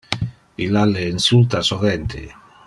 [0.65, 2.25] Illa le insulta sovente.